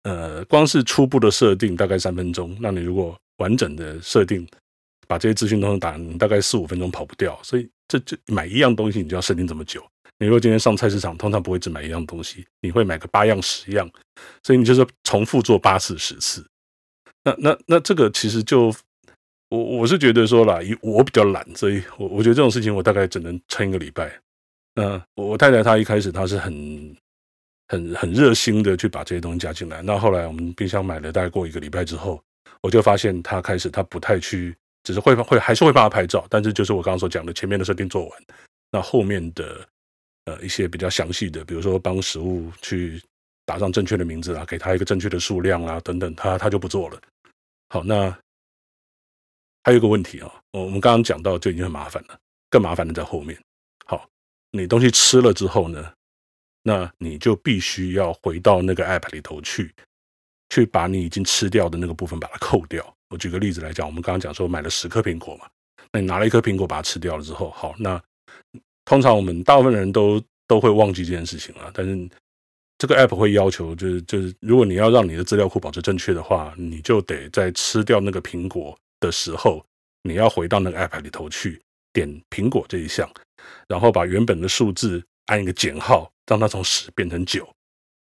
[0.06, 4.46] 呃，光是初步的设定大概三分钟，那你如果完整的设定，
[5.08, 7.36] 把这些资讯都能打，大概四五分钟跑不掉。
[7.42, 9.84] 所以这这买一样东西，你就要设定这么久。
[10.20, 13.90] 你如果今天上菜市场，通常不会只买一样东西，你会买个八样十样，
[14.44, 16.46] 所以你就是重复做八次十次。
[17.24, 18.72] 那那那这个其实就
[19.48, 24.16] 我我是觉得说啦，我比较懒，所以我我觉得这种事情我大概只能撑一个礼拜。
[24.76, 26.96] 那我太太她一开始她是很。
[27.68, 29.82] 很很热心的去把这些东西加进来。
[29.82, 32.22] 那后来我们冰箱买了，大概过一个礼拜之后，
[32.60, 38.22] 我就发现他开始他不太去，只是会会还是会帮他拍照，但是就是我刚刚所讲的前面的设定做完，
[38.70, 39.66] 那后面的
[40.26, 43.02] 呃一些比较详细的，比如说帮食物去
[43.44, 47.00] 打上正确的名字啊，给他一个正确的数量啊等等，他他就不做了。
[47.68, 48.16] 好，那
[49.64, 52.16] 还有一个问题啊，我我们刚刚讲到就已经很麻烦了，
[52.48, 53.36] 更麻烦的在后面。
[53.84, 54.08] 好，
[54.52, 55.92] 你东西吃了之后呢，
[56.68, 59.72] 那你就必须要回到那个 app 里头去，
[60.50, 62.84] 去把你已经吃掉的那个部分把它扣掉。
[63.08, 65.46] 我举个例子来讲，我们刚刚讲说买了十颗苹果嘛，
[65.92, 68.02] 那你拿了一颗苹果把它吃掉了之后，好，那
[68.84, 72.08] 通常我们大部分人都都会忘记这件事情了，但是
[72.78, 79.64] 这个 app 会要求，就是就是如果你要让你的资料库保持正确的话，你就得在吃掉那个苹果的时候，
[80.02, 83.08] 你要回到那个 app 里头去点苹果这一项，
[83.68, 86.10] 然后把原本的数字按一个减号。
[86.28, 87.48] 让它从十变成九，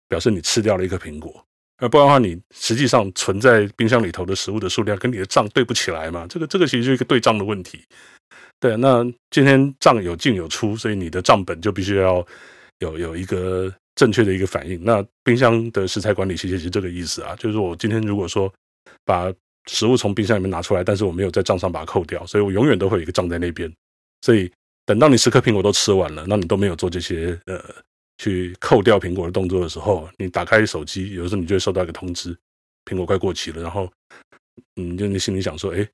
[0.09, 1.41] 表示你吃掉了一颗苹果，
[1.77, 6.27] 而不然的话，你实际上存在冰箱里头的食物的数量跟你的账对不起来嘛？
[6.27, 7.81] 这个这个其实就是一个对账的问题。
[8.59, 12.27] 对，那今天账有进有出，所以你的账本就必须要
[12.79, 14.83] 有有一个正确的一个反应。
[14.83, 18.53] 那冰箱的食材管理其实是这个意思啊，就是我今天如果说
[19.05, 19.33] 把
[19.69, 23.73] 食物从冰箱里面拿出来，但是我没有在账上把它扣掉，所以我永远都会有一个账在那边。
[24.21, 24.51] 所以
[24.89, 27.63] 等到你十颗苹果都吃完了，那你都没有做这些呃。
[28.21, 32.37] 去扣掉苹果的动作的时候，你打开手机，有的时候你就会收到一个通知，
[32.83, 33.61] 苹果快过期了。
[33.61, 33.89] 然后，
[34.75, 35.87] 嗯，就你心里想说，诶，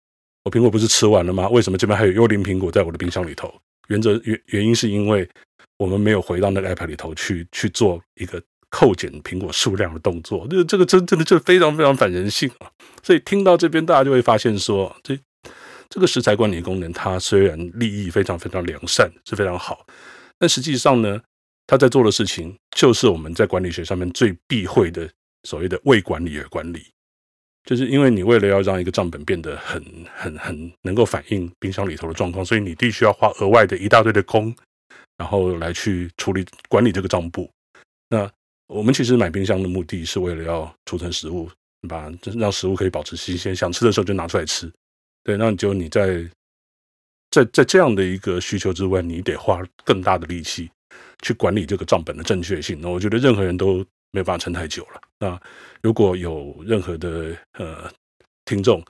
[0.43, 1.47] 我苹果不是吃完了吗？
[1.49, 3.53] 为什么这边还有幽灵苹果在我的冰箱里头？
[3.89, 5.29] 原则原原因是因为
[5.77, 10.47] 我们没有回到那个 app 里头去去做一个扣减苹果数量的动作。
[10.49, 12.71] 这这个真真的就非常非常反人性啊！
[13.03, 15.15] 所以听到这边，大家就会发现说，这
[15.89, 19.85] 这个食材管理功能，它虽然利益非常非常良善，是非常好，
[20.37, 21.21] 但实际上呢，
[21.67, 25.09] 它在做的事情，就是我们在管理学上面最避讳的
[25.43, 26.85] 所谓的为管理而管理，
[27.63, 29.83] 就是因为你为了要让一个账本变得很、
[30.15, 34.53] 很、很能够反映冰箱里头的状况，所以你必须要花额外的一大堆的工，
[35.17, 37.49] 然后来去处理管理这个账簿。
[38.09, 38.29] 那
[38.67, 41.49] 我们其实买冰箱的目的是为了要储存食物，
[41.87, 44.71] 把让食物可以保持新鲜，想吃的时候就拿出来吃。
[45.25, 46.25] 对，那你就你在
[47.31, 50.71] 在在这样的一个需求之外，你得花更大的力气。
[51.21, 53.77] 去管理这个账本的正确性，那我觉得任何人都
[54.11, 55.01] 没有办法撑太久了。
[55.17, 55.41] 那
[55.81, 57.89] 如果有任何的呃
[58.45, 58.83] 听众，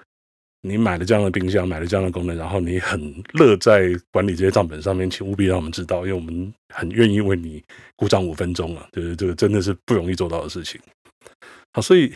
[0.62, 7.64] 你买了这样的冰箱，买了这样的功能，然后你很乐在管理这些账本上面，请务必让我们知道，因为我们很愿意为你
[7.96, 8.88] 鼓掌五分钟啊！
[8.92, 10.82] 就是这个真的是不容易做到的事情。
[11.74, 12.12] 好，所以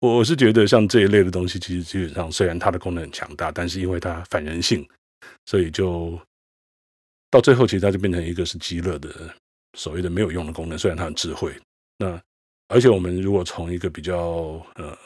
[0.00, 4.86] 我是觉得像这一类的东西，其实基本上虽然它的功能很强大，但是因为它反人性，
[5.46, 6.18] 所以就。
[7.30, 9.10] 到最后，其实它就变成一个是极乐的
[9.76, 10.78] 所谓的没有用的功能。
[10.78, 11.54] 虽然它很智慧，
[11.98, 12.18] 那
[12.68, 14.18] 而且我们如果从一个比较
[14.76, 14.96] 呃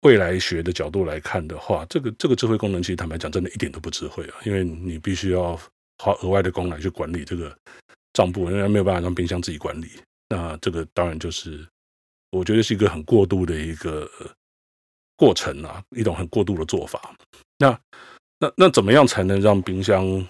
[0.00, 4.36] 未来学的角度来看的话，这个这个智慧功能其实坦白讲，真的一点都不智慧啊！
[4.46, 5.60] 因为你必须要
[5.98, 7.54] 花额外的功来去管理这个
[8.14, 9.90] 账簿，因为没有办法让冰箱自己管理。
[10.30, 11.68] 那这个当然就是
[12.30, 14.10] 我觉得是一个很过度的一个
[15.16, 17.16] 过程啊，一种很过度的做法。
[17.58, 17.80] 那
[18.38, 20.26] 那那怎么样才能让冰箱？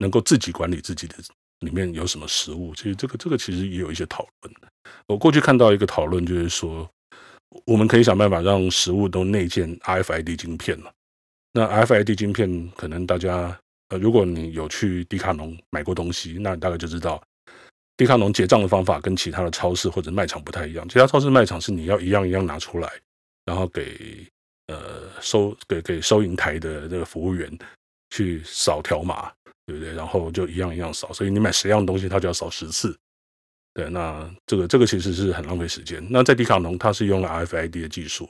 [0.00, 1.16] 能够自己管理自己的
[1.58, 2.72] 里面有什么食物？
[2.72, 4.54] 其实这个这个其实也有一些讨论。
[5.08, 6.88] 我过去看到一个讨论，就是说
[7.64, 10.92] 我们可以想办法让食物都内建 RFID 晶片了。
[11.52, 17.20] 那 RFID 晶片可能大家呃，如果你有去迪卡侬买过东西，那你大概就知道
[17.98, 20.88] 迪卡侬结账的方法跟其他的超市或者卖场不太一样。
[20.88, 22.90] 其他超市卖场是你要一样一样拿出来，
[23.44, 24.26] 然后给
[24.68, 27.52] 呃收给给收银台的那个服务员
[28.08, 29.30] 去扫条码。
[29.66, 29.92] 对不对？
[29.92, 32.98] 然后就一样一样扫，所以你买十样东西，他就要扫十次。
[33.74, 36.02] 对，那这个这个其实是很浪费时间。
[36.08, 38.26] 那在迪卡侬，它是用了 RFID 的技术，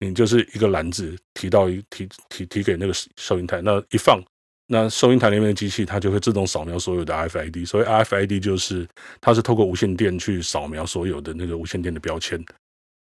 [0.00, 4.20] 你就是一个篮子提到一提提提给那个收银台，那一放，
[4.66, 7.66] 那收银台那边的机器它就会自动扫描所有的 RFID。
[7.66, 8.86] 所以 RFID 就是
[9.20, 12.44] 它是透过无线电去扫描所有的那个无线电的标签。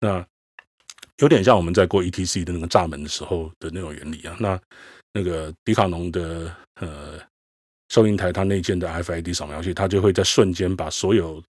[0.00, 0.24] 那
[1.18, 4.36] 有点像我们在过 ETC 的那个闸门的时候的那种原理啊。
[4.38, 4.60] 那
[5.12, 7.20] 那个迪卡侬的呃。
[7.90, 11.40] 收银台它内建的 RFID 扫描器，它就会在瞬间把所有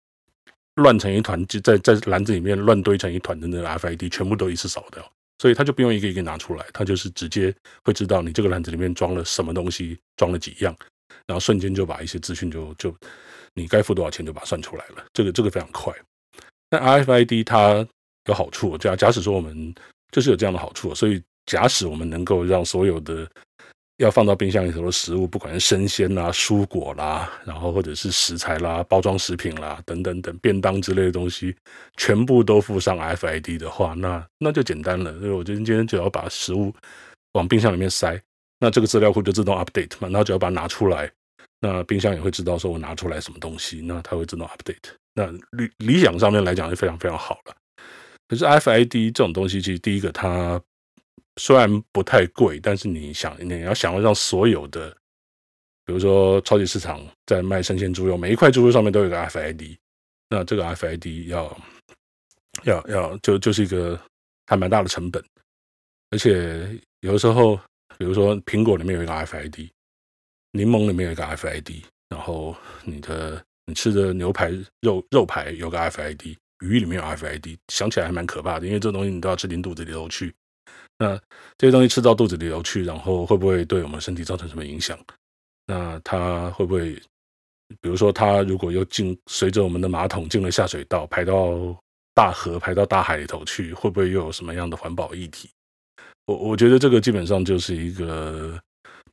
[0.76, 10.76] 乱成一团，就在在篮子里面乱堆成一团的那个 RFID 全部都一次扫掉，所以他就不用一个一个拿出来，他就是直接会知道你这个篮子里面装了什么东西，装了几样，
[11.28, 12.96] 然后瞬间就把一些资讯就就
[13.54, 15.94] 你该付多少钱就把它算出来了，这个这个非常快。
[16.70, 17.88] 那 RFID 它
[18.28, 19.74] 有好处，假假使说我们
[20.12, 23.30] 就是有这样的好处，所以假使我们能够让所有的
[23.98, 31.56] 要放到冰箱里头的食物，不管是生鲜啦、蔬果啦，然后或者是食材啦、包装食品啦等等等便当之类的东西，
[31.96, 35.18] 全部都附上 FID 的话，那那就简单了。
[35.20, 36.74] 所以我今天只要把食物
[37.34, 38.22] 往冰箱里面塞，
[38.60, 41.10] 那这个资料库就自动 update 嘛，然后只要把它拿出来，
[41.62, 44.92] 那冰箱也会知道说我拿出来什么东西，那它会自动 update。
[45.14, 47.56] 那理理想上面来讲是非常非常好了。
[48.28, 50.60] 可是 FID 这种东西，其实第一个它
[51.38, 54.90] 虽然不太贵，但是你想你要想要让所有的，
[55.86, 59.78] 比如说超级市场在卖生鲜猪肉，每一块猪肉上面都有个 FID，
[60.30, 61.62] 那这个 FID 要
[62.64, 64.00] 要要就就是一个
[64.48, 65.24] 还蛮大的成本，
[66.12, 67.58] 而且有的时候，
[67.98, 69.70] 比如说苹果里面有一个 FID，
[70.52, 80.34] 柠檬里面有一个 FID，然后你的你吃的牛排肉肉排有个 FID，鱼里面有 FID，想起来还蛮可怕的，因为这东西你都要吃进肚子里头去。
[80.98, 81.20] 那
[81.58, 84.98] 这些东西吃到肚子里头去，然后会不会对我们身体造成什么影响？
[85.68, 86.94] 那它会不会，
[87.82, 91.76] 比如说它如果又进随着我们的马桶进了下水道，排到
[92.14, 95.50] 大河、排到大海里头去，会不会又有什么样的环保议题？
[96.28, 98.58] 我我觉得这个基本上就是一个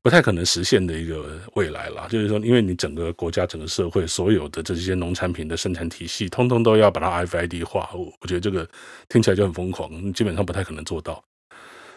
[0.02, 2.06] 不太可能实现的一个未来了。
[2.08, 8.68] 就是说，因为你整个国家、整个社会所有的这些农产品的生产体系，通通都要把它 RFID 化，我我觉得这个
[9.08, 11.22] 听起来就很疯狂，基本上不太可能做到。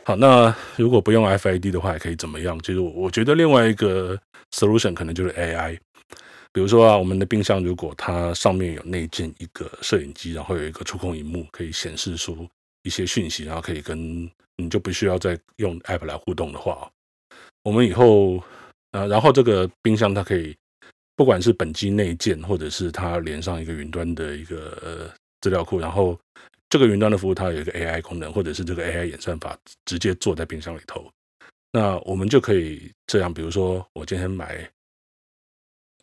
[0.08, 2.60] 好，那如果不用 F I D 的话，也可以怎么样？
[2.60, 4.16] 就是我觉得另外一个
[4.52, 5.80] solution 可能就是 AI。
[6.54, 12.48] 比如说啊，我们的冰箱如果它上面有内建一个摄影机，然后有一个触控荧幕，可以显示出
[12.84, 16.88] 一些讯息，然后可以跟你就不需要再用 App 来互动的话，
[17.64, 18.38] 我们以后
[18.92, 20.56] 啊，然后这个冰箱它可以
[21.16, 26.16] 不管是本机内建，或者是它连上一个云端的一个呃资料库，然后。
[26.76, 31.10] 这个云端的服务，它有一个 AI 功能，或者是这个 AI 演算法，直接坐在冰箱里头。
[31.72, 34.70] 那我们就可以这样，比如说，我今天买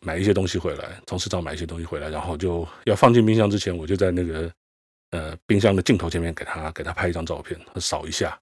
[0.01, 4.51] 买一些东西回来，从市场买一些东西回来，然后就要放进冰箱之前，我就在那个
[5.11, 8.35] 呃冰箱的镜头前面给它给它拍一张照片，扫一下，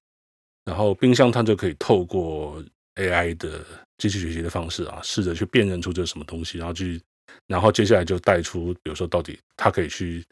[0.63, 2.63] 然后冰箱它就可以透过
[2.95, 3.59] AI 的
[3.97, 7.01] 机器学习的方式啊，试着去辨认出这是什么东西，然后去，
[7.47, 10.25] 然后接下来就带出，比如说到底它可以去。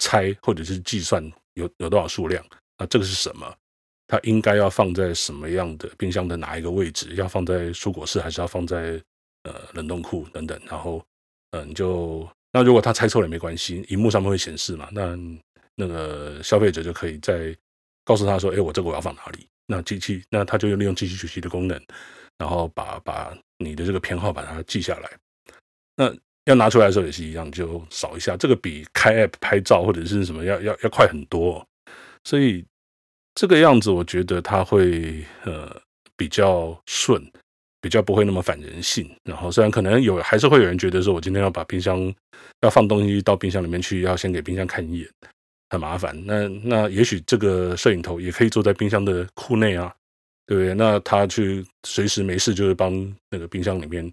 [0.00, 2.44] 猜或者是计算有有多少数量？
[2.78, 3.52] 那这个是什么？
[4.06, 7.14] 它应该要放在什么样的冰箱的哪一个位置？
[7.14, 9.02] 要放在蔬果室，还是要放在
[9.44, 10.60] 呃冷冻库等等？
[10.66, 11.04] 然后，
[11.52, 14.88] 嗯，就那如果他猜错了也没关系，荧幕上面会显示嘛。
[14.92, 15.16] 那
[15.74, 17.56] 那个消费者就可以再
[18.04, 21.80] 告诉他说：“哎，我这个我要放哪里？”那机器那他就利用机器学习的功能，
[22.36, 25.10] 然后把把你的这个偏好把它记下来。
[25.96, 26.14] 那。
[26.46, 28.36] 要拿出来的时候也是一样，就扫一下。
[28.36, 31.66] 这个比开 App 拍照或者是什么要要要快很多，
[32.24, 32.64] 所以
[33.34, 35.74] 这个样子我觉得它会呃
[36.16, 37.22] 比较顺，
[37.80, 39.10] 比较不会那么反人性。
[39.24, 42.12] 然后虽然可能有还是会有人觉得说，我今天要把冰箱
[42.60, 45.08] 要放东西到冰箱里面去，要先给冰箱看一眼，
[45.70, 46.14] 很麻烦。
[46.26, 49.94] 那那也许这个摄影头也可以坐在冰箱的库内啊，
[50.46, 50.74] 对不对？
[50.74, 52.92] 那他去随时没事就是帮
[53.30, 54.12] 那个冰箱里面。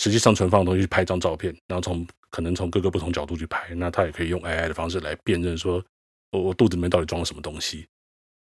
[0.00, 5.84] 实际上存放的东西去拍张照片，然后从可能从各个不同角度去拍，那他也可以用 AI 的方式来辨认说，
[6.32, 7.86] 我我肚子里面到底装了什么东西。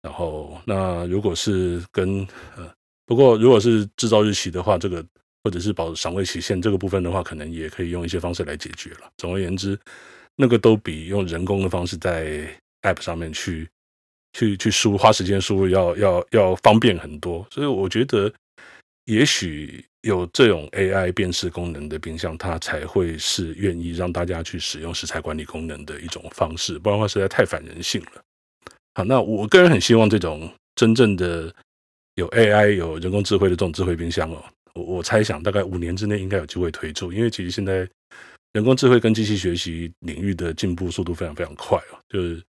[0.03, 2.21] 然后那如果是跟
[2.55, 2.71] 呃，
[3.07, 5.03] 不过如果是制造日期的话，这个
[5.43, 9.11] 或者是保赏味期限这个部分的话，可能也可以用一些方式来解决了。
[9.17, 9.79] 总而言之，
[10.37, 12.47] 那个都比用人工的方式在
[12.83, 13.67] App 上面去
[14.35, 17.47] 去去输花时间输入要要要方便很多。
[17.51, 18.31] 所以我觉得。
[19.11, 28.23] 也许有这种 AI 辨识功能的冰箱，它才会是愿意让大家去使用食材管理功能的一种方式，不然的话实在太反人性了。
[28.95, 31.53] 好，那我个人很希望这种真正的
[32.15, 37.89] 有 AI、有人工智慧的这种智慧冰箱哦，我我猜想大概五年之内应该有机会推出，因为其实现在
[38.53, 42.41] 人工智慧跟机器学习领域的进步速度非常非常快哦，就是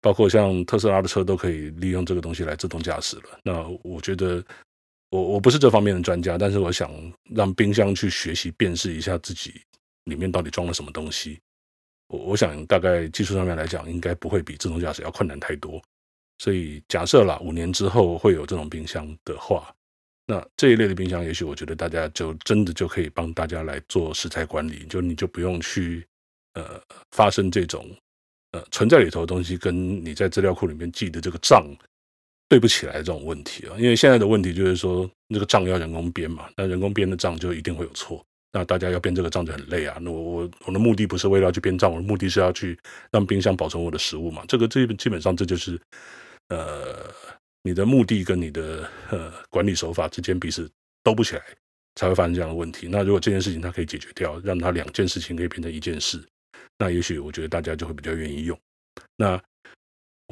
[0.00, 3.38] 包括像特斯拉的车都可以利用这个东西来自动驾驶了。
[3.42, 4.40] 那我觉得。
[5.12, 6.90] 我我不是这方面的专家，但是我想
[7.34, 9.60] 让冰箱去学习辨识一下自己
[10.04, 11.38] 里面到底装了什么东西。
[12.08, 15.82] 我我想大概技术上面来讲，应该不会比自动驾驶要困难太多。
[16.38, 19.70] 所以假设啦，五年之后会有这种冰箱的话，
[20.26, 26.06] 那这一类的冰箱，也许我觉得大家就真的就可以帮大家来做食材管理，就你就不用去
[26.54, 27.86] 呃发生这种
[28.52, 31.66] 呃存在里头的东西跟你在资料库里面记的这个账。
[32.52, 38.22] 对不起来这种问题啊，因为现在的问题就是说，那个账要人工编嘛，那人工编的账就一定会有错，
[38.52, 39.96] 那大家要编这个账就很累啊。
[40.02, 42.78] 那我我我的目的不是为了要去编账，我的目的是要去
[43.10, 44.44] 让冰箱保存我的食物嘛。
[44.46, 45.80] 这个基基本上这就是
[46.50, 47.10] 呃
[47.62, 50.70] 你的目的跟你的呃管理手法之间彼此
[51.02, 51.42] 兜不起来，
[51.94, 52.86] 才会发生这样的问题。
[52.86, 56.22] 那如果这件事情它可以解决掉，让它两件事情可以变成一件事，
[56.76, 58.58] 那也许我觉得大家就会比较愿意用。
[59.16, 59.42] 那。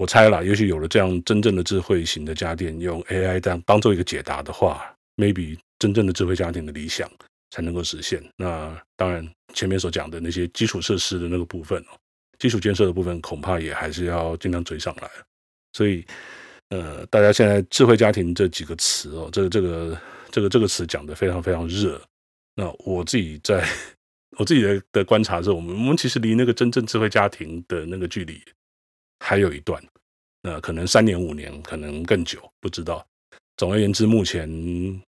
[0.01, 7.07] 我猜了，也许有了这样真正的智慧型的家电，用 AI 当当做一个解答的话，maybe 真正的智慧家庭的理想
[7.51, 8.19] 才能够实现。
[8.35, 11.93] 那当然，前面所讲的那些基础设施的那个部分哦，
[12.39, 15.11] 基础建设的部分，恐怕也还是要尽量追上来。
[15.75, 16.03] 所以，
[16.71, 22.01] 呃，大家现在智慧家庭这几个词哦，这个这个这个这个词讲得非常非常热。
[22.55, 23.63] 那我自己在
[24.41, 28.41] 我自己的的观察是，我们我们其实离那个真正智慧家庭的那个距离
[29.21, 29.81] 还有一段，
[30.43, 33.07] 那可能三年五年，可能更久，不知道。
[33.57, 34.49] 总而言之，目前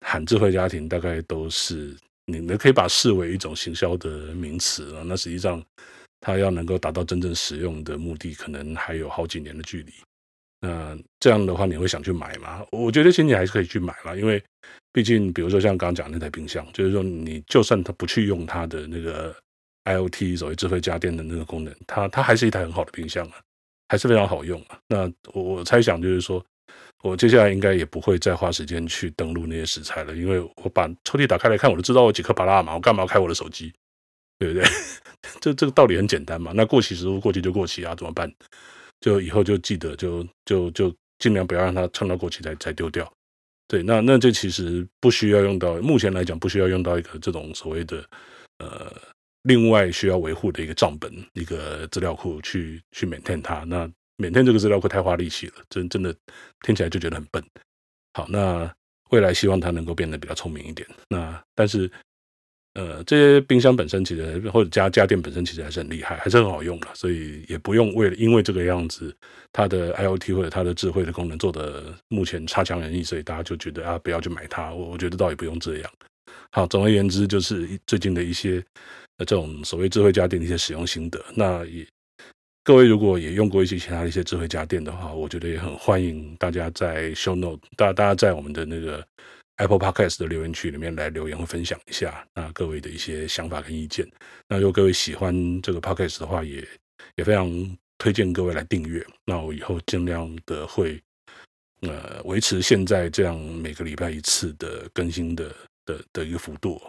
[0.02, 1.96] 喊智慧家庭，大概都是
[2.26, 5.04] 你们可以把视为一种行销的名词啊。
[5.06, 5.64] 那实际上，
[6.20, 9.94] 它要能够达到真正使用的目的，可能还有好几年的距离。
[10.62, 12.66] 那这样的话，你会想去买吗？
[12.72, 14.44] 我觉得其实你还是可以去买啦，因为
[14.92, 19.34] 毕竟，比如说像刚刚讲那台冰箱，就是说你就算它不去用它的那个
[19.86, 23.40] IoT 所谓智慧家电的那个功能，它它还是一台很好的冰箱啊，
[23.90, 24.80] 还是非常好用啊。
[24.88, 26.42] 那我我猜想就是说，
[27.04, 33.74] 我接下来应该也不会再花时间去登录那些食材了，因为我把抽屉打开来看，我就知道我几颗巴拉嘛，我干嘛要开我的手机？
[34.38, 34.66] 对不对？
[35.42, 36.54] 这这个道理很简单嘛。
[36.56, 38.32] 那过期食物过期就过期啊，怎么办？
[39.02, 43.12] 就以后就记得就就就尽量不要让它撑到过期才才丢掉。
[43.68, 48.04] 对，那那这其实不需要用到，目前来讲不需要用到一个这种所谓的
[48.60, 48.92] 呃
[49.44, 53.64] 另外需要维护的一个账本一个资料库去去 maintain 它。
[53.66, 53.88] 那
[54.18, 56.16] maintain 这个资料库太花力气了，真真的
[56.62, 57.44] 听起来就觉得很笨。
[58.14, 58.72] 好，那
[59.10, 60.88] 未来希望它能够变得比较聪明一点。
[61.10, 61.90] 那但是。
[62.76, 69.14] 呃，这些冰箱本身其实或者家家电本身其实还是很厉害，还是很好用的，所以也不用为了因为这个样子，
[69.52, 74.72] 它的 IoT 或者它的智慧的功能做的目前差强人意，所以大家就觉得啊，不要去买它。
[74.72, 75.92] 我我觉得倒也不用这样。
[76.52, 78.64] 好，总而言之，就是最近的一些
[79.20, 81.24] 那这种所谓智慧家电的一些使用心得。
[81.36, 81.86] 那也
[82.64, 89.06] 各位如果也用过一些其他的一些智慧家电的话，我觉得也很欢迎大家在 Show Note，大家大家在我们的那个。
[89.62, 94.10] Apple Podcast 的留言区里面来留言或分享一下，那各位的一些想法跟意见。
[94.48, 96.66] 那如果各位喜欢这个 Podcast 的话，也
[97.18, 99.06] 也非常推荐各位来订阅。
[99.26, 100.98] 那我以后尽量的会
[101.82, 105.54] 呃维持现在这样每个礼拜一次的更新的
[105.84, 106.82] 的的一个幅度。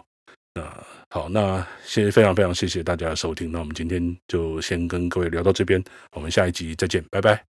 [0.53, 3.51] 那好，那谢谢非常非常谢谢大家的收听。
[3.51, 5.81] 那我们今天就先跟各位聊到这边，
[6.11, 7.50] 我们下一集再见，拜拜。